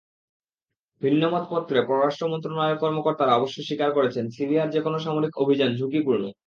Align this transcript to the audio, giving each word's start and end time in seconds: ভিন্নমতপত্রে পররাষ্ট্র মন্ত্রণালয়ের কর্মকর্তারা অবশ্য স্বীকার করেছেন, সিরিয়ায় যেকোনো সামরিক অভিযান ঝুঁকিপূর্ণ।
ভিন্নমতপত্রে 1.01 1.79
পররাষ্ট্র 1.87 2.25
মন্ত্রণালয়ের 2.27 2.81
কর্মকর্তারা 2.83 3.33
অবশ্য 3.35 3.57
স্বীকার 3.63 3.89
করেছেন, 3.93 4.25
সিরিয়ায় 4.29 4.71
যেকোনো 4.71 4.97
সামরিক 4.99 5.33
অভিযান 5.37 5.69
ঝুঁকিপূর্ণ। 5.75 6.23